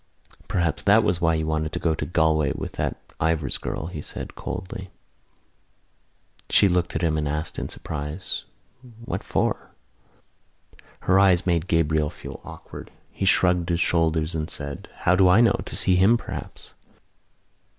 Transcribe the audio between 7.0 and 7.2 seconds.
him